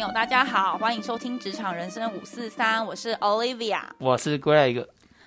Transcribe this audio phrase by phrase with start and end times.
[0.00, 4.86] 友，大家好，欢迎收听职场人生五四三，我是 Olivia，我是 Greg。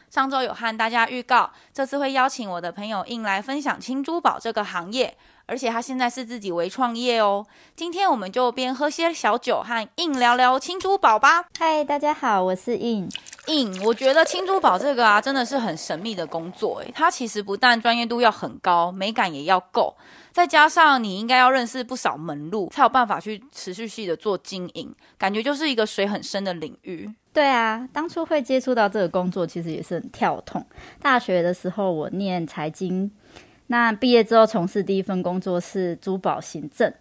[0.10, 5.16] 上周有和大家预告，这次会邀请我的朋友 In 来分享青珠宝这个行业，
[5.46, 7.46] 而且他现在是自己为创业哦。
[7.75, 11.46] 今天我们就边喝些小酒，和 In 聊聊青珠宝吧。
[11.60, 13.10] 嗨，大家好，我是 In。
[13.46, 16.92] In，我觉得青珠宝这个啊，真的是很神秘的工作诶。
[16.96, 19.96] 它其实不但专业度要很高，美感也要够，
[20.33, 27.10] 再加上你应该要认识不少门路，才有办法去持续性的做经营，感觉就是一个水很深的领域。
[27.32, 30.65] 对啊，当初会接触到这个工作，其实也是很跳痛。
[31.00, 33.11] 大学的时候我念财经，
[33.67, 36.91] 那毕业之后从事第一份工作是珠宝行政，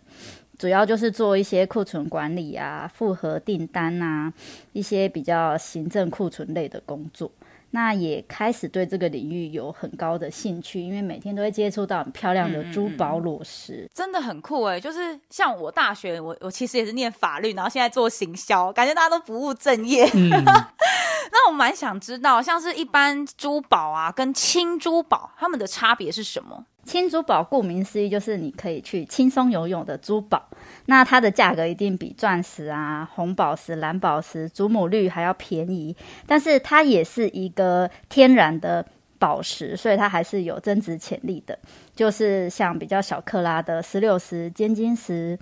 [0.58, 4.32] 主要就是做一些库存管理啊、复合订单啊，
[4.72, 7.30] 一些比较行政库存类的工作。
[7.74, 14.78] 那也开始对这个领域有很高的兴趣，因为每天都会接触到很漂亮的珠宝裸石，嗯嗯，真的很酷诶。
[14.78, 20.04] 就是像我大学，我我其实也是念法律，然后现在做行销，感觉大家都不务正业。
[20.12, 20.28] 嗯、
[21.32, 26.66] 那我蛮想知道，像是一般珠宝啊，跟轻珠宝，它们的差别是什么？
[26.84, 30.48] 轻珠宝顾名思义就是你可以去轻松游泳的珠宝，
[30.86, 38.84] 那它的价格一定比钻石啊、红宝石、蓝宝石、祖母绿还要便宜，但是它也是一个天然的
[39.18, 41.56] 宝石，所以它还是有增值潜力的。
[41.94, 45.38] 就是像比较小克拉的石榴石、尖晶石，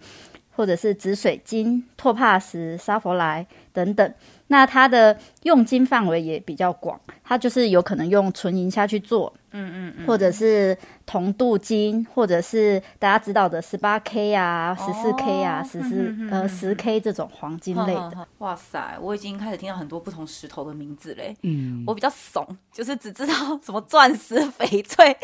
[0.55, 4.15] 或者是紫水晶、拓帕石、沙弗莱等等。
[4.51, 18.27] 那它的用金范围也比较广，它就是有可能用纯银下去做，嗯嗯，嗯，或者是铜镀金，或者是大家知道的十八 K 啊、十四 K 啊、十四呃十 K 这种黄金类的。
[18.39, 21.37] 哇塞，我已经开始听到很多不同石头的名字嘞。
[21.43, 25.17] 嗯，我比较怂，就是只知道什么钻石、翡翠、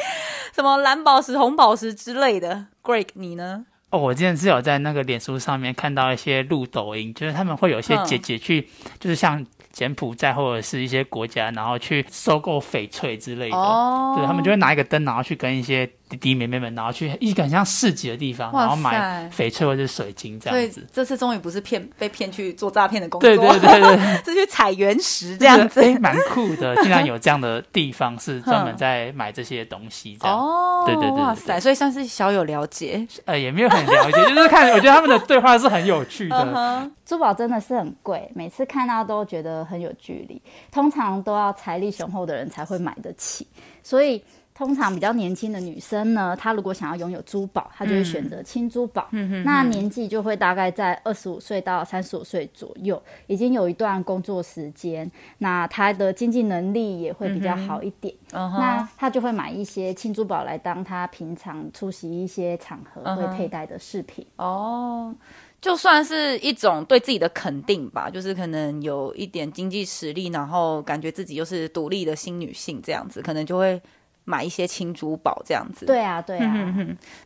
[0.54, 2.66] 什么蓝宝石、红宝石之类的。
[2.84, 3.66] Greg，你呢？
[3.96, 8.68] 哦，我之前是有在那个脸书上面看到一些录抖音，就是他们会有一些姐姐去，
[9.00, 15.90] 就是像柬埔寨或者是一些国家，然后去收购翡翠之类的，哦、对，他们就会拿一个灯，然后去跟一些。
[16.08, 20.86] 弟弟妹妹们，然后去一个很像市集的地方，然后买翡翠或者是水晶这样子。
[20.92, 26.76] 这次终于不是骗被骗去做诈骗的工作，对对对对， 是去采原石这样子，蛮酷的。
[26.76, 30.38] 竟然有这样的 地方是专门在买这些东西这样。
[30.38, 33.04] 哦，对对对，哇塞，所以算是小有了解。
[33.24, 36.36] 呃，也没有很了解， 就是看，我觉得他们的对话是很有趣的。
[36.36, 36.90] Uh-huh.
[37.04, 40.40] 珠宝真的是很贵，每次看到都觉得很有距离，
[40.70, 43.48] 通常都要财力雄厚的人才会买得起，
[43.82, 44.22] 所以。
[44.56, 49.06] 通常比较年轻的女生呢，她如果想要拥有珠宝，她就会选择轻珠宝。
[49.10, 58.14] 嗯、那年纪就会大概在二十五岁到三十五岁左右，已经有一段工作时间，那她的经济能力也会比较好一点。
[58.32, 64.26] 嗯、那她就会买一些轻珠宝来当她平常出席一些场合会佩戴的饰品。
[64.36, 64.46] 嗯。
[64.46, 65.14] 哦，
[65.60, 73.78] 就算是一种对自己的肯定吧，就是可能有一点经济实力，然后感觉自己又是独立的新女性这样子，可能就会。
[74.26, 76.74] 买一些轻珠宝这样子，对啊，对啊。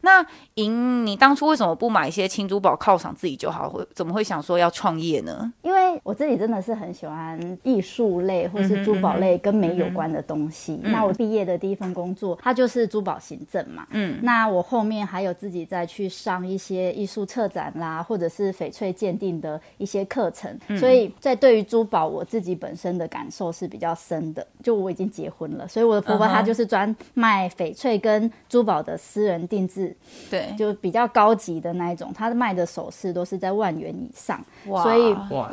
[0.03, 0.25] 那
[0.55, 3.69] 莹，你当初为什么不买一些轻珠宝犒赏自己就好？
[3.71, 5.51] 会怎么会想说要创业呢？
[5.63, 10.79] 因为我自己真的是很喜欢艺术类或是珠宝类跟美有关的东西。
[10.85, 13.87] 嗯、那我毕业的第一份工作，它就是珠宝行政嘛。
[13.93, 14.19] 嗯。
[14.23, 20.55] 那我后面还有自己再去上一些艺术策展啦，或者是翡翠鉴定的一些课程。
[20.69, 24.47] 嗯、所以在对于珠宝，我自己本身的感受是比较深的。
[24.63, 26.90] 就我已经结婚了，所以我的婆婆她就是专。
[27.15, 29.97] 卖翡翠跟珠宝的私人定制，
[30.31, 35.49] 对，就比较高级的那一种，他卖的首饰都是在万元以上，哇，所以我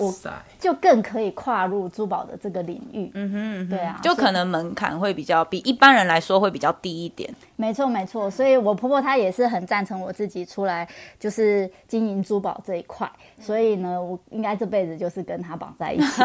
[0.59, 3.11] 就更可以跨入珠宝的这个领域。
[3.13, 7.33] 嗯哼，嗯哼，对啊，就可能门槛会比较比一般人来说会比较低一点。
[7.55, 10.87] 没错没错，所以我婆婆她也是很赞成我自己出来
[11.19, 13.09] 就是经营珠宝这一块，
[13.39, 16.21] 所以呢，我应该这辈子就是跟她绑在一起。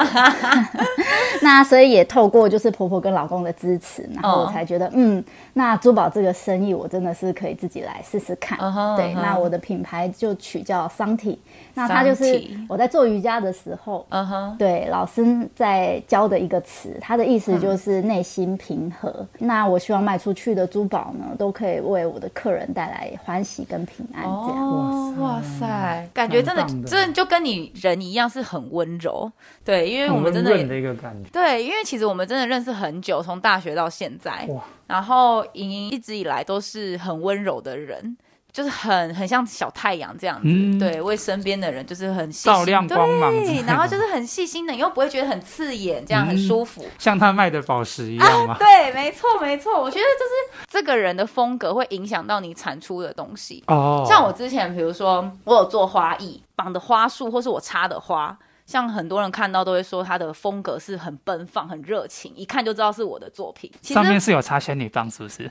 [1.40, 5.24] 那所以也透过就是婆婆跟老公的支持，然后我才觉得，哦、嗯，
[5.54, 8.56] 那珠宝这个生意我真的是可以自己来试试看。
[8.58, 9.20] Uh-huh, 对，uh-huh.
[9.20, 11.40] 那我的品牌就取叫桑体。
[11.74, 14.56] 那它就是我在做瑜伽的时候，uh-huh.
[14.56, 19.08] 对老师在教的一个词，它的意思就是内心平和。
[19.10, 19.26] Uh-huh.
[19.40, 24.22] 那我希望卖出去的珠宝呢，都可以为我的客人带来欢喜跟平安。
[24.22, 29.30] 这样，oh, 哇塞，感觉真的，真的就跟你人一样，是很温柔。
[29.64, 31.28] 对，因为我们真的，的一个感觉。
[31.32, 34.46] 对，因为其实我们真的认识很久，从大学到现在。
[34.48, 38.16] 哇，然后莹莹一直以来都是很温柔的人。
[38.52, 48.52] 就是很很像小太阳这样子，嗯、对，为身边的人就是很照亮光芒，对，然后就是很细心的，你又不会觉得很刺眼，这样很舒服，嗯、像他卖的宝石一样吗？
[48.52, 54.04] 啊、 对，没错没错，我觉得就是这个人的风格会影响到你产出的东西哦。
[54.06, 58.38] 像我之前，比如说我有做花艺，绑的花束或是我插的花。
[58.66, 63.70] 像很多人看到都会说他的风格是很奔放、很热情，一看就知道是我的作品。
[63.82, 65.46] 上面是有插仙女棒，是不是？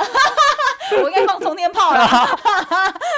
[1.02, 2.08] 我应该放充电炮了。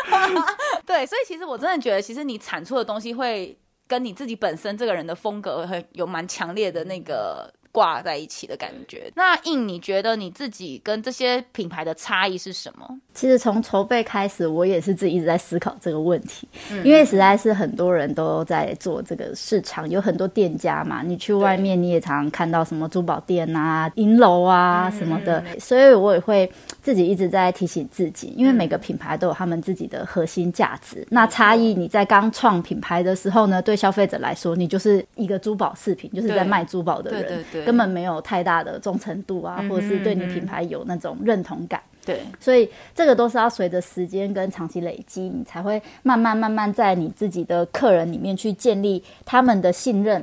[0.86, 3.58] 对，所以其实我真的觉得，其实你产出的东西会
[3.88, 7.52] 跟你自己本身这个人的风格会有蛮强烈的那个。
[7.74, 9.12] 挂在一起的感觉。
[9.16, 12.88] 那印，你觉得你自己跟这些品牌的差异是什么？
[13.14, 21.02] 其实从筹备开始，我也是自己一直在思考这个问题，嗯、因为实在是很多人都在做这个市场，有很多店家嘛。
[21.02, 26.50] 你去外面，你也常常看到什么珠宝店啊、银楼啊什么的，嗯、所以我也会
[26.84, 31.00] 自己一直在提醒自己，因为每个品牌都有他们自己的核心价值。
[31.02, 37.22] 嗯、那差异，你在刚创品牌的时候呢，对消费者来说，你就是一个珠宝饰品，就是在卖珠宝的人。
[37.24, 37.63] 对对对。
[37.66, 41.82] 根本没有太大的忠诚度啊，或者是对你品牌有那种认同感。
[42.06, 50.22] 对，所以这个都是要随着时间跟长期累积，你才会慢慢慢慢在你自己的客人里面去建立他们的信任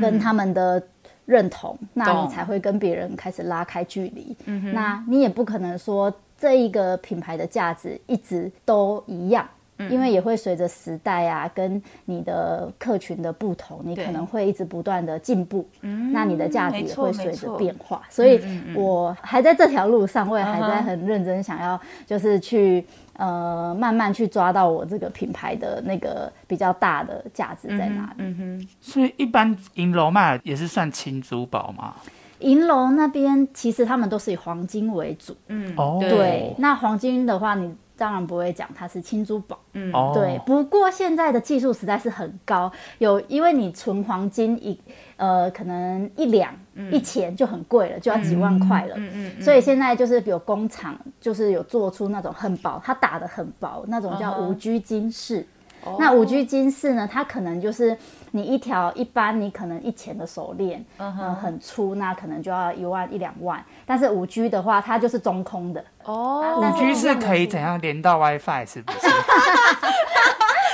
[0.00, 0.82] 跟他们的
[1.24, 4.36] 认同，嗯、那你才会跟别人开始拉开距离。
[4.46, 9.48] 嗯哼，那你也不可能说这一个品牌的价值一直都一样。
[9.90, 18.02] 因为也会随着时代啊，跟你的客群的不同，你可能会一直不断的进步，嗯，那你的价值也会随着变化。
[18.08, 18.40] 所以
[18.74, 22.84] 我还在这条路上，我也还在很认真想要，就是去
[23.16, 28.18] 呃慢慢去抓到我这个品牌的那个比较大的价值在哪里。
[28.18, 31.94] 嗯哼，所以一般银楼卖也是算轻珠宝嘛？
[32.38, 35.34] 银楼那边其实他们都是以黄金为主。
[35.48, 37.74] 嗯，哦，对，那黄金的话你。
[37.96, 40.40] 当然不会讲它是轻珠宝，嗯，对。
[40.44, 44.78] 不过现在的技术实在是很高，有因为你存黄金一
[45.16, 49.42] 呃可能一两、嗯、一钱就很贵了，就要几万块了，嗯嗯，嗯，嗯。
[49.42, 55.46] 所以现在就是有工厂就是有做出那种很薄，它打的很薄，那种叫五居金饰。
[55.86, 57.94] 哦、那五 G 金饰呢，它可能就是
[58.30, 63.62] 你一条一般你可能一钱的手链，嗯很粗，那可能就要一万一两万。
[63.84, 65.84] 但是五 G 的话，它就是中空的。
[66.04, 68.66] 哦，五 G 是可以怎样连到 WiFi？
[68.66, 68.98] 是不是？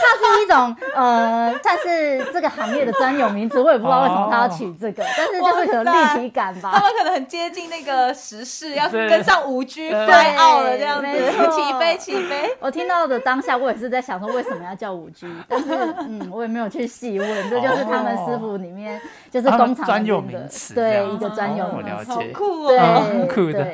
[0.03, 6.73] 它是一种呃，算是这个行业的专有名词，我也不知道为什么他要取这个，但是就是有立体感吧。
[6.75, 11.07] 他们可能很接近那个时事，要跟上五 G 飞奥了这样子，
[11.53, 12.51] 起飞起飞。
[12.61, 15.27] 我听到的当下，我也是在想说，为什么要叫五 G？
[15.49, 15.69] 但是
[16.01, 19.01] 嗯，我也没有去细问，这就是他们师傅里面
[19.31, 23.67] 就是工厂专有名词，对一个专有名词，好酷哦，酷的。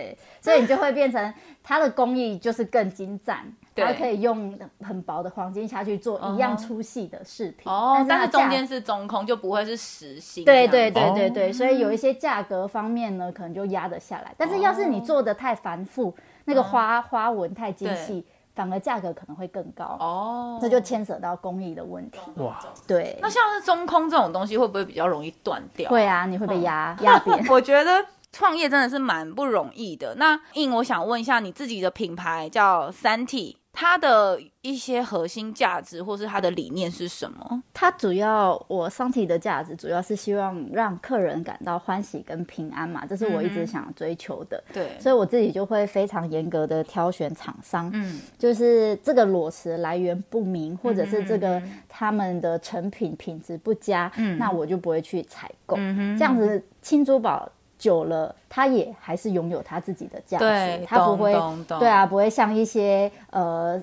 [0.47, 3.45] 所以你就会变成它的工艺就是更精湛。
[3.75, 10.47] 它可以用很薄的黄金下去做一样粗细的饰品哦，但是中间是中空，就不会是实心。
[10.47, 14.35] 对对对对对，所以有一些价格方面呢，可能就压得下来。
[14.39, 16.15] 但是要是你做的太繁复，
[16.47, 20.59] 那个花花纹太精细，反而价格可能会更高哦。
[20.59, 22.19] 这就牵扯到工艺的问题。
[22.37, 23.19] 哇，对。
[23.21, 25.91] 那像是中空这种东西，会不会比较容易断掉？
[25.91, 27.45] 会啊，你会被压压扁。
[27.53, 28.03] 我觉得
[28.33, 30.15] 创业真的是蛮不容易的。
[30.17, 33.57] 那应，我想问一下，你自己的品牌叫三体。
[33.79, 37.63] 它的一些核心价值，或是它的理念是什么？
[37.75, 44.57] 它主要我桑体的价值，主要是希望让客人感到欢喜跟平安嘛，这是我一直想追求的。
[44.69, 55.77] 嗯、对，所以我自己就会非常严格的挑选厂商，嗯，就是这个裸石来源不明，或者是这个他们的成品品质不佳，嗯，那我就不会去采购。
[55.79, 57.47] 嗯哼，这样子轻珠宝。
[57.79, 61.35] 久了，它也还是拥有它自己的价值，它不会，
[61.79, 63.83] 对啊，不会像一些呃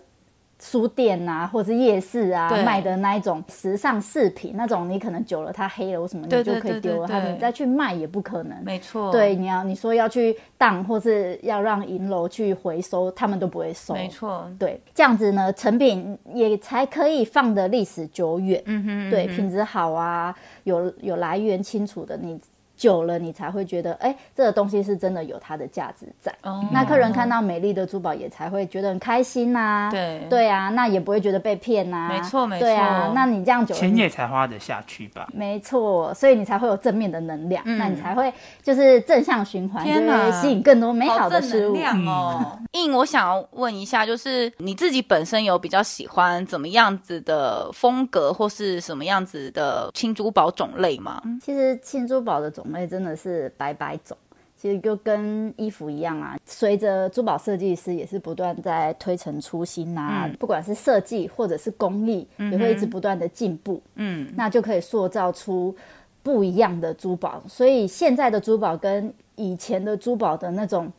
[0.60, 7.20] 书店啊，或者是夜市啊对卖的那一种时尚饰品，那种你可能久了它黑了，为什么你就可以丢了它？
[7.20, 8.64] 你再去卖也不可能。
[8.64, 13.94] 没错，对，你要你说要去当，或是要让银楼去回收，他们都不会收。
[13.94, 18.62] 没错，对，这样子呢，成品也才可以放的历史久远。
[18.66, 20.34] 嗯哼，嗯哼，对，品质好啊，
[20.64, 22.40] 有有来源清楚的你。
[22.84, 26.36] 久了，你才会觉得，哎、欸，这个东西是真的有它的价值在。
[26.44, 29.90] 哦、那客人看到美丽的珠宝，也才会觉得很开心呐、啊。
[29.90, 32.10] 对对啊，那也不会觉得被骗呐、啊。
[32.10, 32.66] 没错没错。
[32.66, 35.30] 对啊，那你这样久了，钱也才花得下去吧？
[35.34, 41.78] 没错，所以你才会有正面的能量，嗯、那你才会就是正向循环，天哪就会吸引更多美好的事物。
[42.06, 42.60] 哦。
[42.74, 51.22] 印、嗯，我想要问一下，就是你自己本身有比较喜欢怎么样子的风格，或是什么样子的轻珠宝种类吗？
[51.42, 52.68] 其实轻珠宝的种。
[52.74, 54.18] 种类真的是百百种，
[54.58, 63.82] 其实就跟衣服一样啊，随着珠宝设计师也是不断在推陈出新啊，嗯、不管是设计或者是工艺，也会一直不断的进步。
[63.96, 65.75] 嗯，那就可以塑造出
[66.24, 67.44] 不一样的珠宝。
[67.48, 70.92] 所以现在的珠宝跟以前的珠宝的那种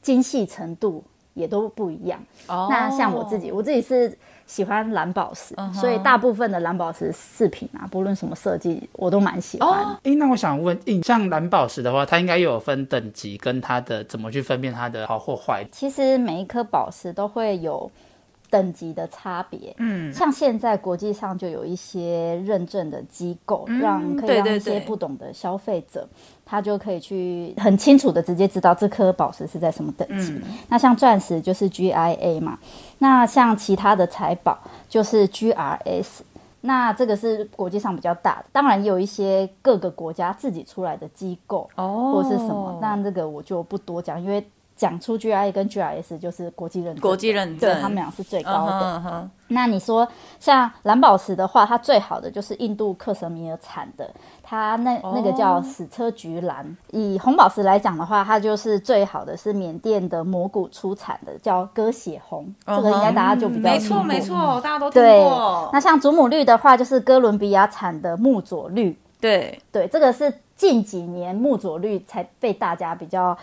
[0.00, 2.20] 精细程度也都不一样。
[2.48, 4.12] 哦，那像我自己，我自己是。
[4.46, 5.74] 喜欢蓝宝石，uh huh.
[5.74, 9.70] 所以大部分的蓝宝石饰品啊，不论什么设计，我都蛮喜欢。
[9.70, 9.96] 哎、oh.
[10.02, 15.66] 欸，那我想问，像蓝宝石的话，它应该又有分等级，跟它的怎么去分辨它的好或坏？
[15.72, 17.90] 其实每一颗宝石都会有。
[18.52, 30.32] 等级的差别，嗯，像现在国际上就有一些认证的机构，嗯、让可以让一些不懂的消费者，嗯、对对对，他就可以去很清楚的直接知道这颗宝石是在什么等级。
[30.32, 32.58] 嗯、那像钻石就是 GIA 嘛，
[32.98, 36.20] 那像其他的财宝就是 GRS，
[36.60, 44.46] 那这个是国际上比较大的，当然也有一些各个国家自己出来的机构哦，或是什么，那这个我就不多讲，因为。
[44.82, 48.72] 讲出 GIA 跟 GRS 就是国际认证，国际认证，对他们俩是最高的。
[48.72, 49.28] Uh huh, uh huh.
[49.46, 50.08] 那你说
[50.40, 54.10] 像蓝宝石的话，它最好的就是印度克什米尔产的，
[54.42, 56.64] 它那那个叫矢车菊蓝。
[56.64, 57.00] Oh.
[57.00, 62.52] 以红宝石来讲的话，它就是最好的是缅甸的摩古出产的，叫鸽血红。
[62.66, 62.76] Uh huh.
[62.78, 63.70] 这个应该大家就比较。
[63.70, 65.70] 没错没错，大家都听过。
[65.70, 68.98] 对，那像祖母绿的话，就是哥伦比亚产的木佐绿。
[69.20, 73.38] 对对，这个是近几年木佐绿才被大家比较。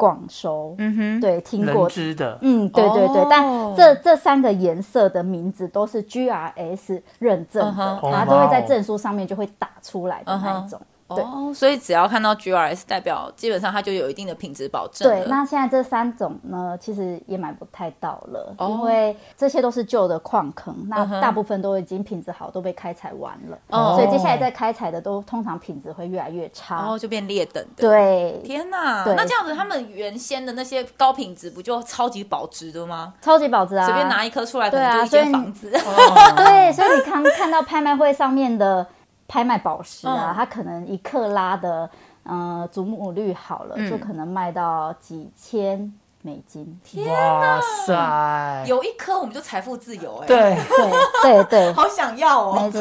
[0.00, 1.86] 广收，嗯哼，对，听过。
[1.86, 10.80] 知的，嗯，对对对，哦、但这这三个颜色的名字都是 GRS 认证的，它都会在证书上面就会打出来的那一种。
[11.16, 15.08] 哦，所以只要看到 GRS，代表基本上它就有一定的品质保证。
[15.08, 27.88] 对，那现在这三种呢，其实也买不太到了，哦、因为这些都是旧的矿坑，那大部分都已经品质好，都被开采完了，哦、所以接下来再开采的都通常品质会越来越差，然后、哦、就变劣等的。
[27.88, 33.14] 对，天哪，那这样子他们原先的那些高品质不就超级保值的吗？
[33.20, 35.70] 超级保值啊，随便拿一颗出来，可能就一间房子。
[36.36, 38.86] 对，所以你看看到拍卖会上面的。
[39.30, 41.88] 拍卖宝石啊，它可能一克拉的，
[42.24, 46.80] 呃，祖母绿好了，就可能卖到几千美金。
[46.82, 50.26] 天哪，塞，有一颗我们就财富自由哎！
[50.26, 50.90] 对对
[51.22, 52.60] 对对， 好想要哦！
[52.60, 52.80] 没错。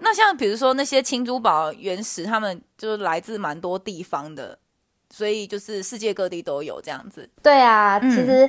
[0.00, 4.56] 那像比如说那些青珠宝原石，他们就是来自蛮多地方的，
[5.10, 7.28] 所以就是世界各地都有这样子。
[7.42, 8.48] 对啊，其实。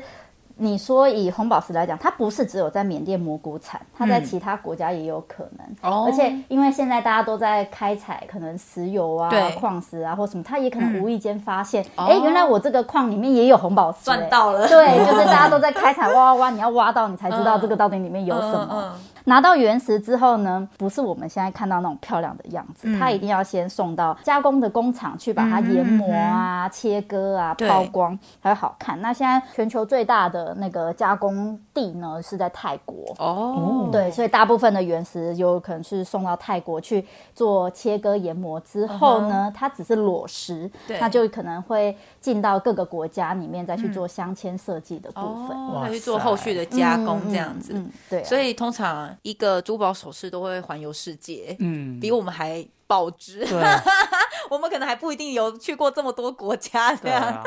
[0.62, 5.66] 你说以红宝石来讲，它不是只有在缅甸蘑菇产，它在其他国家也有可能。
[5.82, 14.68] 嗯、而且因为现在大家都在开采，可能石油啊、矿石啊或什么，它也可能无意间发现，哎、原来我这个矿里面也有红宝石、欸，赚到了。
[14.68, 18.94] 对，就是大家都在开采，挖挖挖，你要挖到，你才知道这个到底里面有什么。
[19.26, 29.00] 拿到原石之后呢，不是我们现在看到那种漂亮的样子，嗯、它一定要先送到加工的工厂去把它研磨啊、切割啊、抛光，才会好看。
[29.02, 47.74] 那现在全球最大的那个加工地呢是在泰国哦，对，所以大部分的原石有可能是送到泰国去做切割研磨之后呢，嗯、它只是裸石，对那就可能会进到各个国家里面再去做镶嵌设计的部分，再、哦、去做后续的加工这样子。
[47.74, 48.92] 嗯嗯嗯、对、啊，所以通常。
[49.24, 53.46] 一个珠宝首饰都会环游世界，嗯， 比我们还保值。
[53.46, 53.64] 对
[54.50, 57.44] 我们可能还不一定有去过这么多国家这样。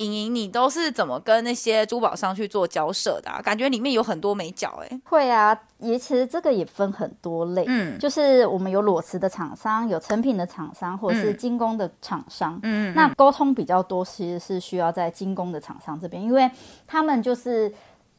[0.00, 3.40] 莹莹，你都是怎么跟那些珠宝商去做交涉的、啊？
[3.42, 5.00] 感觉里面有很多美角哎。
[5.04, 12.58] 会啊，也其实这个也分很多类，嗯，就是我们有裸石的厂商，有成品的厂商，或者是精工的厂商。
[12.62, 16.50] 嗯，那沟通比较多，其实是需要在精工的厂商这边，因为
[16.86, 17.72] 他们就是。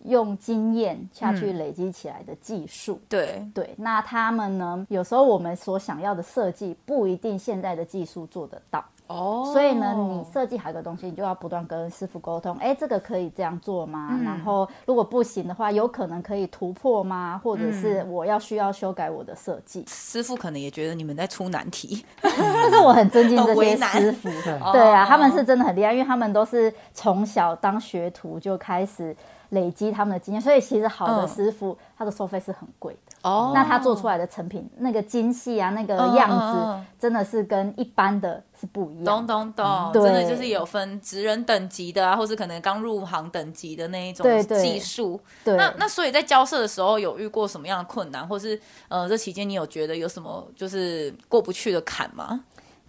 [0.06, 4.84] 用经验下去累积起来的技术，嗯、对对，那他们呢？
[4.90, 14.10] 有时候我们所想要的设计不一定现在的技术做得到哦，所以呢，你设计好一个东西，你就要不断跟师傅沟通，哎，这个可以这样做吗？
[14.12, 17.40] 嗯、然后如果不行的话，有可能可以突破吗？
[17.44, 19.84] 或者是我要需要修改我的设计？
[19.88, 24.30] 师傅可能也觉得你们在出难题，但是我很尊敬这些 师傅，
[24.72, 29.16] 对啊，他们是真的很厉害，因为他们都是从小当学徒就开始。
[29.52, 33.30] 累积他们的经验，所以其实好的师傅，他的收费是很贵的。
[33.30, 39.26] 哦，那他做出来的成品，那个精细啊，那个样子，真的是跟一般的是不一样。
[39.26, 45.20] 懂懂懂，真的就是有分职人等级的啊，或是可能刚入行等级的那一种技术。
[45.44, 52.44] 对，那那所以在交涉的时候有遇过什么样的困难，或是呃这期间你有觉得有什么就是过不去的坎吗？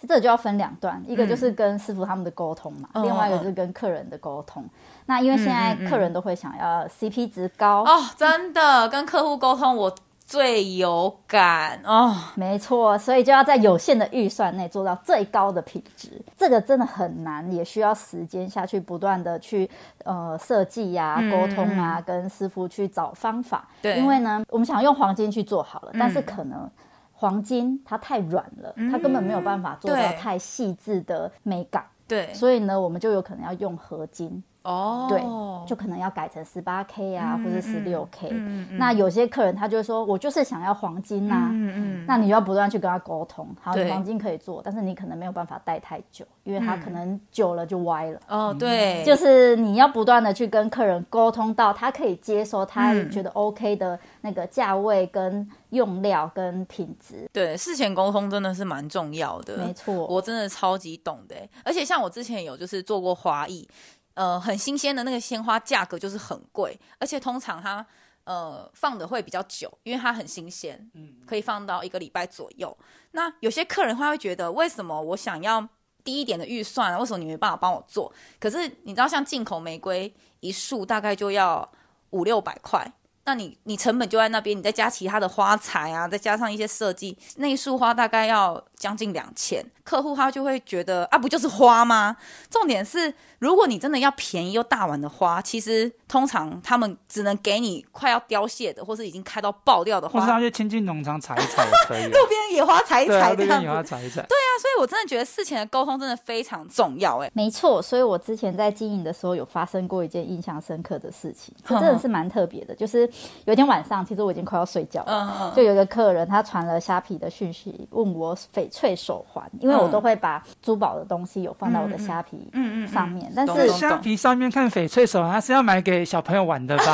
[0.08, 4.64] 这就要分两段，一个就是跟师傅他们的沟通嘛，另外一个就是跟客人的沟通。
[5.06, 7.82] 那因为现在客人都会想要 CP 值高。
[7.84, 9.94] 哦，真的跟客户沟通，我
[10.24, 12.14] 最有感哦。
[12.36, 19.68] 没错，所以就要在有限的预算内做到最高的品质，这个真的很难，也需要时间下去不断的去
[20.04, 23.68] 呃设计呀、沟通啊，嗯、跟师傅去找方法。
[23.82, 26.70] 对，因为呢，我们想用黄金去做好了，嗯、但是可能
[27.12, 31.84] 黄金它太软了，嗯、它根本没有办法做到太细致的美感。
[32.08, 34.42] 对，所以呢，我们就有可能要用合金。
[34.62, 35.20] 哦，对，
[35.66, 38.28] 就可能要改成十八 K 啊，嗯、或者十六 K。
[38.30, 41.48] 嗯嗯、那有些客人他就会说，我就是想要黄金呐、啊。
[41.50, 43.48] 嗯嗯、那你就要不断去跟他沟通。
[43.60, 48.20] 好，对黄金可以做，但是你可能没有办法戴太久，因为它可能久了就歪了。
[48.28, 57.28] 哦，对，就是你要不断的去跟客人沟通到他可以接受，他觉得 OK 的那个价位跟用料跟品质。
[57.32, 59.56] 对，事前沟通真的是蛮重要的。
[59.58, 61.34] 没错，我真的超级懂的。
[61.64, 63.68] 而且像我之前有就是做过花艺。
[64.14, 67.84] 呃，很新鲜的那个鲜花价格就是很贵，而且通常它
[68.24, 72.76] 呃放的会比较久，因为它很新鲜，嗯，可以放到一个礼拜左右。
[73.12, 75.66] 那有些客人他会觉得，为什么我想要
[76.04, 78.12] 低一点的预算，为什么你没办法帮我做？
[78.38, 81.70] 可是你知道，像进口玫瑰一束大概就要
[82.10, 82.92] 五六百块。
[83.24, 89.64] 那你你成本就在那边，你再加其他的花材啊，再加上一些设计，那一束花大概要将近两千。
[89.84, 92.16] 客户他就会觉得啊，不就是花吗？
[92.50, 100.20] 重点是，如果你真的要便宜又大碗的花，其实通常他们只能给你快要凋谢的，或是已经开到爆掉的花。
[100.20, 104.22] 或是那些亲近农场采一采也可以， 路边野花采一采，路边野花采一采。
[104.22, 107.18] 对啊，所以我真的觉得事前的沟通真的非常重要。
[107.18, 113.02] 哎，没错，所以我之前在经营的时候有发生过一件印象深刻的事情， 这真的是蛮特别的，就是。
[113.44, 122.48] 有一天晚上，其实我已经快要睡觉了，嗯嗯、就有一个客人他传了虾皮的讯息，问我翡翠手环，因为我都会把珠宝的东西有放到我的虾皮
[122.92, 123.32] 上面，嗯。
[123.32, 126.84] 嗯嗯嗯、但是虾皮上面看翡翠手环，他是要买给小朋友玩的吧？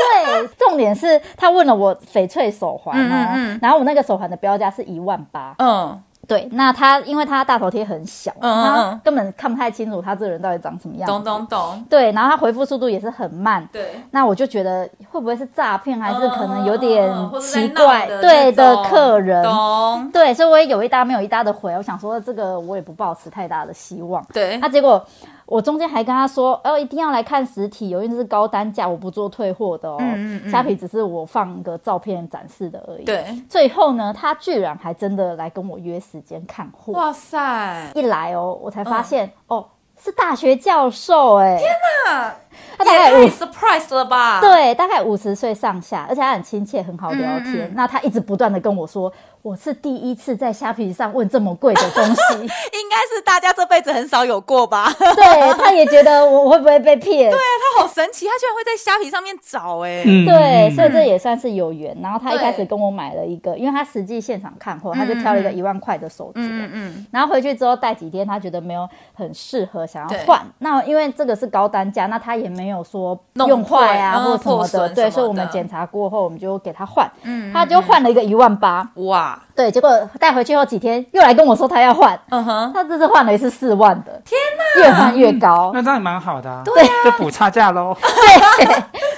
[0.00, 6.02] 对，重点是他问了我翡翠手环啊，嗯嗯、然后我那个手环的标价是一万八，嗯。
[6.30, 11.12] 对，那他因为他大头贴很小，嗯嗯他根本看不太清楚他这个人到底长什么样子。
[11.12, 11.84] 懂懂懂。
[11.90, 13.68] 对，然后他回复速度也是很慢。
[13.72, 14.00] 对。
[14.12, 18.06] 那我就觉得会不会是诈骗，还是可能有点奇怪？
[18.20, 19.42] 对的客人。
[19.42, 20.08] 懂。
[20.12, 24.24] 对，所以我也有一搭没有一搭的回，我想说这个我也不抱持太大的希望。
[24.32, 24.56] 对。
[24.58, 25.04] 那结果。
[25.50, 29.96] 我中间还跟他说，哦，一定要来看实体，因为这是高单价，我不做退货的哦。
[29.98, 30.50] 嗯嗯。
[30.50, 33.04] 虾皮只是我放个照片展示的而已。
[33.04, 33.24] 对。
[33.48, 36.92] 最后呢，他居然还真的来跟我约时间看货。
[36.92, 37.90] 哇塞！
[37.96, 39.66] 一来哦，我才发现、嗯、哦。
[40.02, 41.58] 是大学教授哎、欸！
[41.58, 41.70] 天
[42.06, 42.34] 哪，
[42.78, 44.40] 他大概五 surprise 了吧？
[44.40, 47.68] 对，大概五十岁上下，而且他很亲切，很好聊天。
[47.68, 52.46] 嗯、那他一直不断的跟我说，我是第一次在虾皮上问这么贵的东西， 应
[52.90, 54.92] 该是大家这辈子很少有过吧？
[54.98, 57.30] 对，他也觉得我会不会被骗？
[57.30, 60.04] 对啊，他好神奇，他居然会在虾皮上面找哎、欸。
[60.06, 61.96] 嗯、对，所以这也算是有缘。
[62.02, 66.32] 然后他一开始跟我买了一个，因为他实际现场看货，他就挑了一个一万块的手镯。
[66.34, 67.06] 嗯嗯。
[67.10, 69.86] 然后回去之后戴几天，他觉得没有很适合。
[69.86, 88.66] 想要换，那因为这个是高单价，那他也没有说用坏啊或什么的，对，所以我们检查过后，我们就给他换，嗯，他就换了一个一万八，哇，对，结果带回去后几天又来跟我说他要换，嗯哼，他这次换了一次四万的，天哪，越换越高，那这样也蛮好的，啊，对，就补差价喽，对，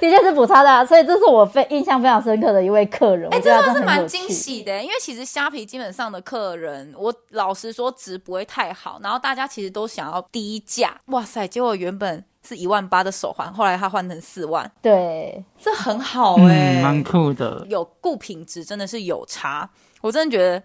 [0.01, 10.63] 的确是补差价，所以这是我非印象非常深刻的一位客人，哎，真的是蛮惊喜的，因为其实虾皮基本上的客人，我老实说值不会太好，然后大家其实都想要低。
[10.65, 10.97] 价。
[11.07, 11.47] 哇塞！
[11.47, 17.67] 结果原本是一万八的手环，后来他换成四万，对，这很好哎、欸，蛮、嗯、酷的。
[17.69, 19.69] 有顾品质真的是有差，
[20.03, 20.63] 我真的觉得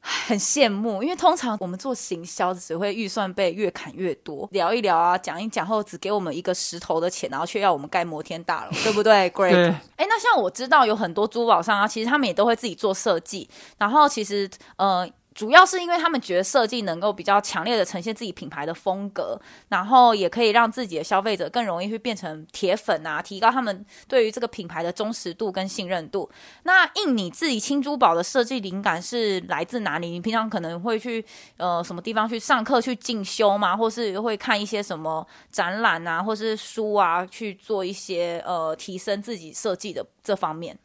[0.00, 1.02] 很羡慕。
[1.02, 9.54] 因为通常我们做行销只会预算被越砍越多，聊一聊啊，讲一讲后只给我们一个石头的钱，然后却要我们盖摩天大楼，对不对？Great。
[9.96, 15.08] 哎对，那像我知道有很多珠宝商啊，其实他们也都会自己做设计，然后其实呃。
[15.34, 26.30] 主要是因为他们觉得设计能够比较强烈的呈现自己品牌的风格，然后也可以让自己的消费者更容易去变成铁粉啊，提高他们对于这个品牌的忠实度跟信任度。
[26.64, 30.10] 那印你自己轻珠宝的设计灵感是来自哪里？
[30.10, 31.24] 你平常可能会去
[31.56, 33.76] 呃什么地方去上课去进修吗？
[33.76, 40.78] 或是会看一些什么展览啊，或是书啊，去做一些呃提升自己设计的这方面？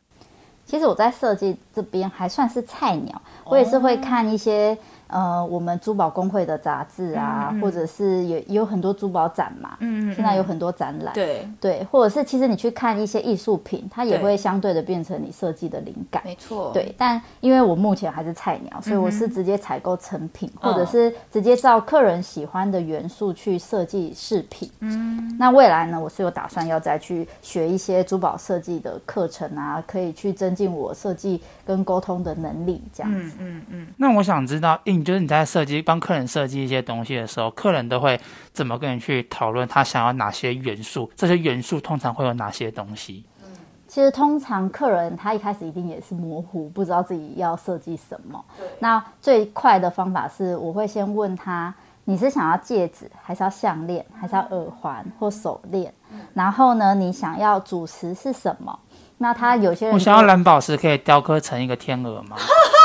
[0.68, 4.78] 其实我在设计这边还算是菜鸟，我也是会看一些
[5.08, 11.48] 呃，我们珠宝工会的杂志啊，嗯嗯或者是也有很多珠宝展嘛，嗯，嗯，现在有很多展览，对。
[11.60, 16.94] 对，或者是其实你去看一些艺术品，它也会相对的变成你设计的灵感，没错，对。
[16.98, 24.70] 但因为我目前还是菜鸟，所以我是直接采购成品，嗯、或者是直接照客人喜欢的元素去设计饰品。
[24.82, 33.38] 嗯，那未来呢，我是有打算要再去学一些珠宝设计的课程啊，可以去增进我设计跟沟通的能力，这样子。
[33.40, 33.88] 嗯嗯嗯。
[33.98, 35.82] 那我想知道，印就是你在设计。
[35.82, 38.20] 帮客人设计一些东西的时候，客人都会
[38.52, 41.10] 怎么跟你去讨论他想要哪些元素？
[41.16, 43.24] 这些元素通常会有哪些东西？
[43.88, 48.44] 其实通常客人他一开始一定也是模糊，不知道自己要设计什么。
[48.58, 55.94] 对那最快的方法是，我会先问他：你是想要戒指，还是要项链，还是要耳环或手链？
[56.12, 58.78] 嗯、然后呢，你想要主饰是什么？
[59.20, 62.36] 那他有些人我想要蓝宝石，可以雕刻成一个天鹅吗？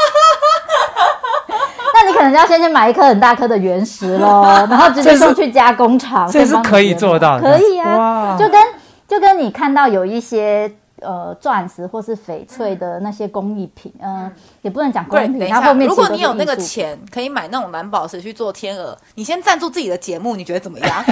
[2.23, 8.61] 你可能要先去买一颗很大颗的原石喽， 然后直接送去加工厂，这是可以做到的，可以啊，就跟
[9.09, 14.33] 就跟你看到有一些呃钻石或是翡翠的那些工艺品，嗯、呃，
[14.63, 21.05] 也不能讲工艺品，它后面如果你有那个钱可以买那种蓝宝石去做天鹅，你先赞助自己的节目，你觉得怎么样？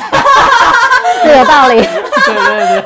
[1.25, 2.85] 这 有道理，对 对对，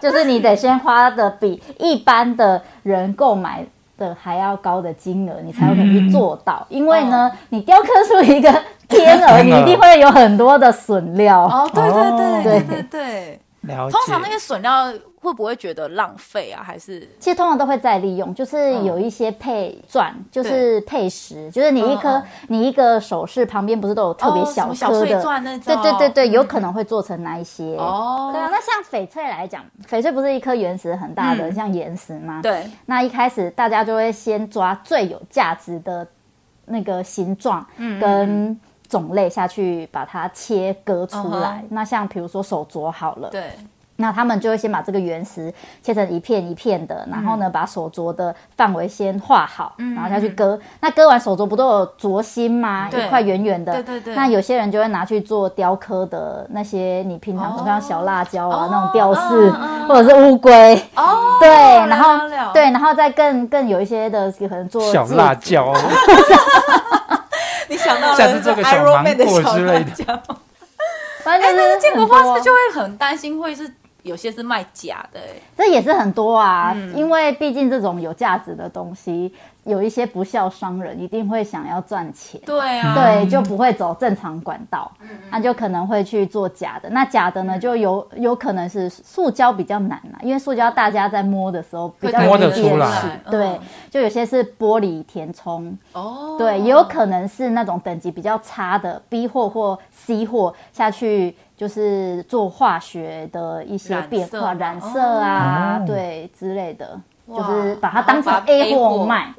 [0.00, 3.64] 就是你得先花的比一般的人购买。
[4.02, 6.66] 的还要高的金额，你才有可能去做到。
[6.68, 8.52] 嗯、因为呢，哦、你雕刻出一个
[8.88, 11.44] 天鹅，你一定会有很多的损料。
[11.44, 13.40] 哦，对对对对对对。
[13.62, 13.92] 了解。
[13.92, 14.92] 通常那些损料。
[15.22, 16.64] 会不会觉得浪费啊？
[16.64, 25.80] 还是其实通常都会再利用，就是有一些配钻，嗯、就是配石，就是你一颗、嗯、你一个首饰旁边不是都有特别小颗的、哦、小碎钻那种？
[25.80, 28.30] 对对对对，有可能会做成那一些哦。
[28.32, 32.40] 对啊，那像翡翠来讲，翡翠不是一颗原石很大的、嗯、像岩石吗？
[32.42, 32.68] 对。
[32.86, 36.04] 那一开始大家就会先抓最有价值的
[36.64, 37.64] 那个形状
[38.00, 38.60] 跟
[38.92, 41.60] 种类下去把它切割出来。
[41.62, 43.50] 嗯、那像比如说手镯好了，对。
[43.96, 50.58] 那他们就会先把这个原石切成一片一片的，然后呢，把手镯的范围先画好，然后下去割。
[50.80, 52.88] 那割完手镯不都有镯心吗？
[52.90, 53.72] 一块圆圆的。
[53.74, 54.14] 对对对。
[54.16, 59.50] 那有些人就会拿去做雕刻的那些，你平常像小辣椒啊那种吊饰，
[59.86, 60.74] 或者是乌龟。
[60.96, 61.36] 哦。
[61.38, 62.18] 对，然后
[62.52, 65.72] 对，然后再更更有一些的可能做小辣椒。
[67.96, 68.16] 你想到了？
[68.16, 70.22] 像是这个小芒果之类的。
[71.22, 73.72] 反正就是建国花市就会很担心，会是。
[74.02, 79.32] 有些是卖假的，欸，这也是很多啊，嗯、因为毕竟这种有价值的东西。
[79.64, 84.90] 有一些不孝商人一定会想要赚钱，对啊，对，就不会走正常管道，
[85.30, 86.90] 那就可能会去做假的。
[86.90, 109.04] 那假的呢，就有有可能是塑胶比较难啦，因为塑胶大家在摸的时候比较摸得出来，对，就有些是玻璃填充，哦，对，也有可能是那种等级比较差的 B 货或 C 货下去，就是做化学的一些变化，染色啊，对之类的，就是把它当成 A 货。
[109.04, 109.32] 卖。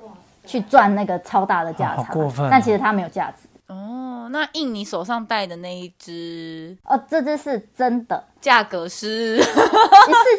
[0.45, 3.47] 去赚那个超大的价差，哦、但其实它没有价值。
[3.67, 9.49] 哦，那印你手上戴的那一只，哦，这只是真的，价格是， 以市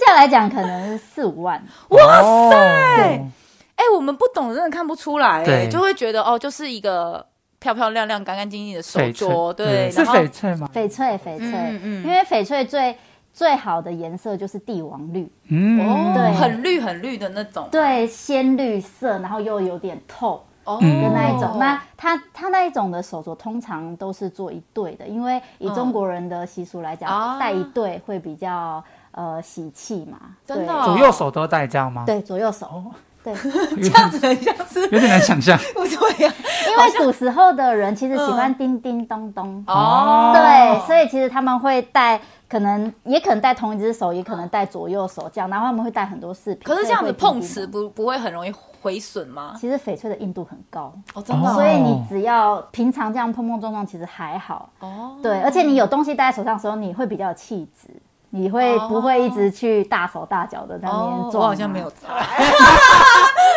[0.07, 1.61] 价来讲可能是四五万。
[1.89, 2.57] 哇塞！
[2.57, 3.31] 哎、哦
[3.77, 7.27] 欸，我们不懂真的看不出来，哎，就会觉得哦，就是一个
[7.59, 10.69] 漂漂亮亮、干干净净的手镯，对，是翡翠吗？
[10.73, 12.97] 翡翠，翡翠，嗯嗯，因为翡翠最。
[13.35, 21.51] 最好的颜色就是帝王绿，嗯，对，很绿很绿的那种，对，鲜绿色，然后又有点透的那一种。
[21.51, 30.17] 哦、那它它那一种的手镯通常都是做一对的，因为以中国人的习俗来讲，戴、哦、一对会比较呃喜气嘛。
[30.47, 32.05] 真的、哦，左右手都戴这样吗？
[32.07, 32.85] 对，左右手。
[33.33, 33.37] 哦
[33.77, 35.59] 对， 这样子很像是有点难想象。
[35.75, 36.35] 不对呀，
[36.69, 46.65] 因为古时候的人其实喜欢叮叮咚咚哦，对，所以其实他们会戴，可能也可能戴同一只手，也可能戴左右手这样，然后他们会戴很多饰品。
[46.65, 49.55] 可是这样子碰瓷不不会很容易毁损吗？
[49.59, 55.17] 其实翡翠的硬度很高哦，真的，所以你只要平常这样碰碰撞撞，其实还好哦。
[55.23, 57.89] 对，而且你有东西戴在手上的时候，你会比较有气质。
[58.37, 61.41] 你会不会一直去大手大脚的在那边做？
[61.43, 62.09] 我好像没有猜。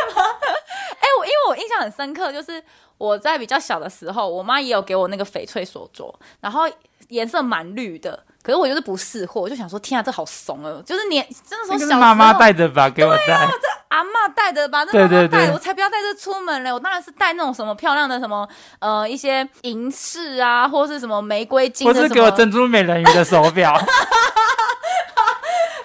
[1.80, 2.64] 很深刻，就是
[2.98, 6.64] 我在比较小的时候，我妈也有给我那个翡翠手镯，然后
[7.10, 8.24] 颜色蛮绿的。
[8.44, 10.82] 可是我就是不识货，我就想说，天啊，这好怂哦！
[10.86, 13.26] 就是你真的说小时候妈妈带的吧，给我戴。
[13.26, 16.72] 对啊，这阿妈带的吧，这妈妈戴的，我才不要带这出门嘞！
[16.72, 18.48] 我当然是戴那种什么漂亮的什么
[18.80, 21.94] 呃一些银饰啊，或是什么玫瑰金的。
[21.94, 23.78] 或是给我珍珠美人鱼的手表。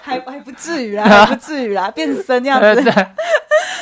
[0.01, 2.81] 还还不至于啦， 还不至于啦，变身这样子。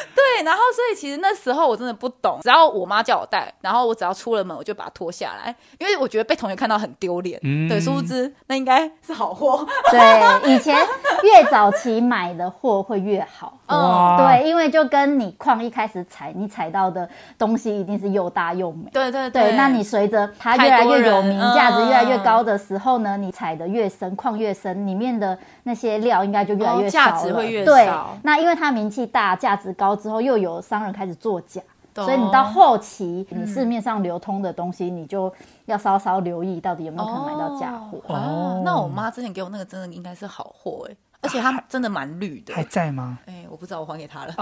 [0.16, 7.40] 对，然后所以其实那时候我真的不懂，只要我妈叫我带，然后我只要出了门，我就把它脱下来，因为我觉得被同学看到很丢脸。
[7.44, 9.66] 嗯，对，殊不知那应该是好货。
[9.92, 10.76] 对，以前
[11.24, 13.58] 越早期买的货会越好。
[13.68, 18.90] 嗯，对，因为就跟你矿一开始采，你采到的东西一定是又大又美。
[18.92, 27.72] 对对对，对，那你随着它越来越有名，价值越来越高的时候呢，你采的越深，矿越深，里面的那些料应该就越来越少了，价值会越少。
[27.72, 27.90] 对，
[28.24, 31.62] 那因为它名气大，价值高之后，又有商人开始作假，
[31.96, 35.34] 所以你到后期，你市面上流通的东西，你就
[35.66, 38.00] 要稍稍留意，到底有没有可能买到假货。
[38.08, 40.96] 哦，那我妈之前给我那个真的应该是好货哎。
[41.24, 43.20] 而且它真的蛮绿的，还在吗？
[43.28, 44.34] 哎，我不知道，我还给他了。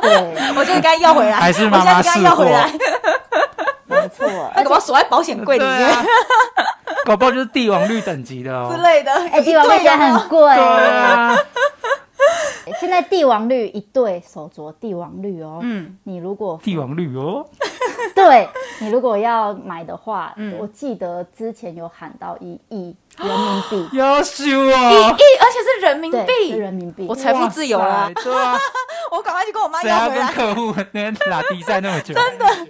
[0.00, 0.16] 对，
[0.56, 2.72] 我就应该要回来，还是妈妈是要回来？
[3.84, 5.90] 没错，而且我锁在保险柜里面。
[7.04, 9.12] 搞不好就是帝王绿等级的哦之类的。
[9.12, 10.40] 哎，帝王绿也很贵。
[12.80, 17.44] 现在帝王绿一对手镯帝王绿哦，嗯，你如果帝王绿哦，
[18.14, 18.48] 对，
[18.80, 22.94] 你如果要买的话，嗯，我记得之前有喊到一亿。
[23.16, 23.88] 人民币。
[23.96, 24.90] 要修啊！
[24.90, 28.58] 一亿，而且是人民币，是人民币，我财富自由了，对啊，
[29.12, 30.32] 我赶快去跟我妈要回来。
[30.32, 32.66] 客户那天拉比赛那么久，真的真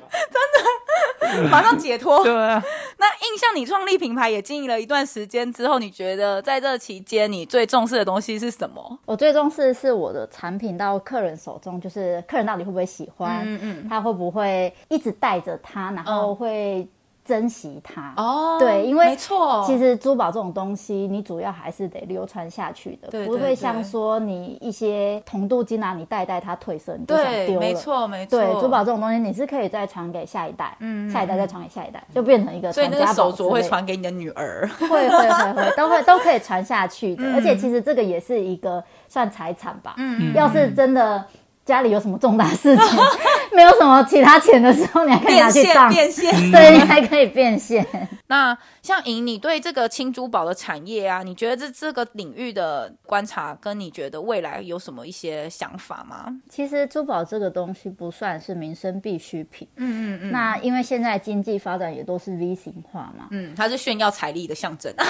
[1.43, 2.23] 的， 马上解脱。
[2.23, 2.63] 对啊，
[2.99, 8.99] 那印象你创立品牌也经营了一段时间之后，你觉得在这期间你最重视的东西是什么？
[9.05, 16.87] 我最重视的是我的产品到客人手中，就是客人到底会不会喜欢，嗯嗯，他会不会一直带着他，然后会。
[17.25, 27.61] 珍惜它哦，对，因为没错，其实珠宝这种东西，你主要还是得流传下去的，不会像说你一些铜镀金啊，你戴戴它褪色，你就想丢了。
[27.61, 28.39] 没错，没错。
[28.39, 32.71] 对，珠宝这种东西，你是可以再传给下一代，嗯，下一代再传给下一代，就变成一个。
[32.73, 37.25] 所以那个手镯会传给你的女儿，会会会会，都会都可以传下去的。
[37.33, 41.25] 而且其实这个也是一个算财产吧，嗯，要是真的。
[41.65, 42.99] 家里有什么重大事情，
[43.55, 47.87] 没有什么其他钱的时候，你还可以拿去当变现，变 现对，你还可以变现。
[48.27, 56.27] 那像莹，你对这个轻珠宝的产业啊，你觉得这这个领域的观察，跟你觉得未来有什么一些想法吗？
[56.51, 60.31] 其实珠宝这个东西不算是民生必需品，嗯嗯嗯。
[60.33, 64.93] 那因为现在经济发展也都是 V 型化嘛，嗯，它是炫耀财力的象征。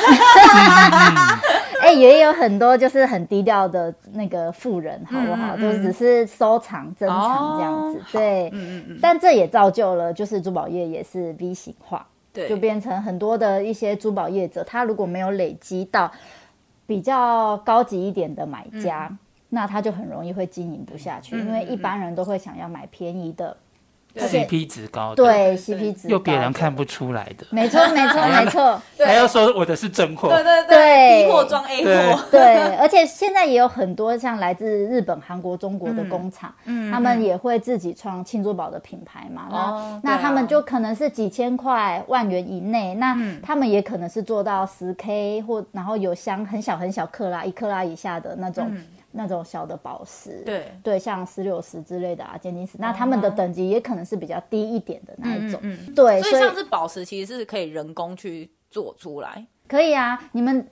[1.81, 5.57] 哎，也有很多就是很低调的那个富人，好不好？
[5.57, 6.25] 就只是。
[6.45, 16.13] 收藏、珍藏这样子，哦、对，嗯嗯嗯，但这也造就了，就是珠宝业也是 V 型化，对，就变成很多的一些珠宝业者，他如果没有累积到
[16.87, 23.57] 比较高级一点的买家，嗯、那他就很容易会经营不下去，嗯、因为一般人都会想要买便宜的。
[24.17, 48.71] CP 值高的，对 CP 值又别人看不出来的，没错没错 没错，还要说我的是真货，对对对，B 货装 A 货，对，而且现在也有很多像来自日本、韩国、中国的工厂，嗯，他们也会自己创庆珠宝的品牌嘛，那那他们就可能是几千块、万元以内，那他们也可能是做到十 K 或然后有箱很小很小克拉，一克拉以下的那种。
[49.17, 50.77] 那种小的宝石，对。
[50.83, 60.69] 对，像石榴石之类的啊，尖晶石，那他们的等级也可能是比较低一点的那一种，嗯，嗯对，所以像是宝石其实是可以人工去做出来，可以啊，你们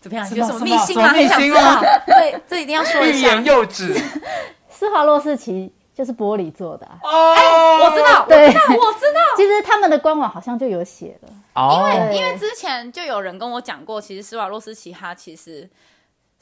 [0.00, 0.28] 怎么样？
[0.34, 1.08] 有什么秘辛吗？
[1.08, 3.18] 很想知道，对，这一定要说一下。
[3.18, 3.94] 欲言又止，
[4.68, 15.68] 施华洛世奇就是玻璃做的哦，我知道，对，我知道，我知道， 其实他们的官网好像就有写了，因为因为之前就有人跟我讲过，其实施华洛世奇它其实。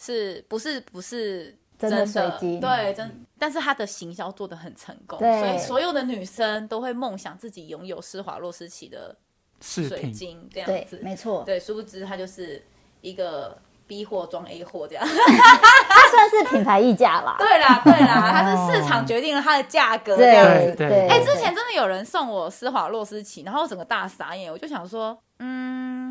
[0.05, 2.61] 是不是不是真的水晶？
[2.61, 9.15] 对，真，但是他的行销做的很成功，所以所有的女生都会梦想自己拥有施华洛世奇的
[9.61, 11.45] 水晶这样子，没错。
[11.47, 12.61] 对，殊不知它就是
[13.01, 17.37] 一个 B 货装 A 货这样， 它算是品牌溢价啦。
[17.38, 20.75] 对啦，对啦， 它是市场决定了它的价格这样子。
[20.77, 26.02] 对，哎，之前真的有人送我施华洛世奇，然后我整个大傻眼，我就想说，嗯。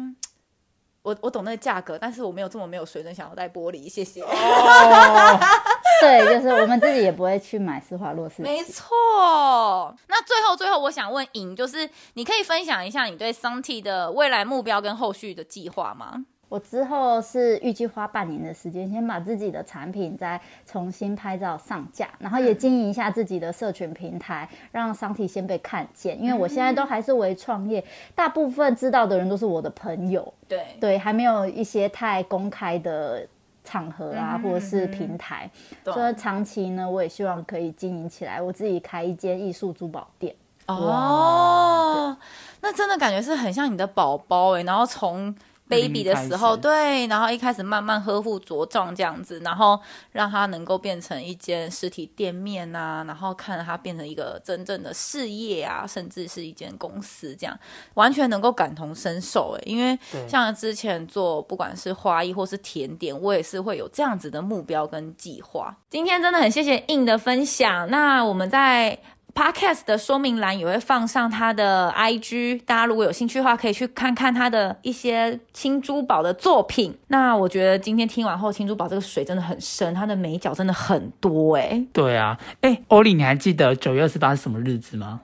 [1.04, 4.22] 我我懂那个价格，但是我没有这么没有水准，想要带玻璃，谢谢。
[4.22, 4.32] Oh.
[6.02, 8.42] 对，就是我们自己也不会去买施华洛世奇。
[8.44, 9.96] 没错。
[10.08, 16.26] 那最后最后，我想问颖，就是你可以分享一下你对桑 T 的未来目标跟后续的计划吗？
[16.52, 26.22] 我之后是预计花半年的时间，先把自己的产品再重新拍照上架，然后也经营一下自己的社群平台，让商体先被看见。
[26.22, 27.82] 因为我现在都还是为创业，
[28.14, 33.26] 大部分知道的人都是我的朋友，对对，还没有一些太公开的
[33.64, 35.50] 场合啊，或者是平台。
[35.86, 40.36] 所以长期呢，我也希望可以经营起来，我自己开一间艺术珠宝店。
[40.68, 42.18] 哦，
[42.60, 45.34] 那真的感觉是很像你的宝宝哎，然后从。
[45.72, 49.80] Baby 的时候，对，然后一开始慢慢呵护茁壮这样子，然后
[50.12, 57.58] 让它能够变成一间实体店面啊，然后看着他变成一个真正的事业啊，甚至是一间公司这样，
[57.94, 65.76] 完全能够感同身受诶，因为像之前做不管是花艺或是甜点，我也是会有这样子的目标跟计划。
[65.90, 69.00] 今天真的很谢谢 In 的分享，那我们在。
[69.34, 76.98] Podcast 的说明栏也会放上他的 IG，大家如果有兴趣的话，可以去看看他的一些青珠宝的作品。
[77.08, 81.88] 那我觉得今天听完后，青珠宝这个水真的很深，它的美角真的很多哎、欸。
[81.94, 85.22] 对啊，哎，欧丽，你还记得九月二十八是什么日子吗？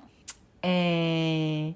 [0.61, 1.73] 哎。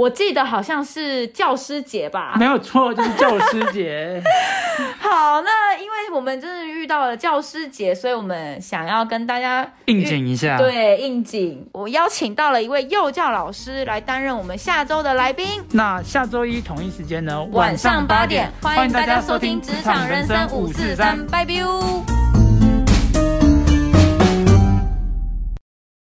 [0.00, 2.34] 我记得好像是教师节吧？
[2.40, 4.22] 没有错，就是教师节。
[4.98, 10.56] 好，那因为我们真是遇到了教师节，所以我们想要跟大家应景一下。
[10.56, 11.68] 对，应景。
[11.72, 15.46] 我邀请到了一位幼教老师来担任我们下周的来宾。
[15.72, 22.19] 那下周一同一时间呢，晚上八点，欢迎大家收听《职场人生五四三》，拜拜。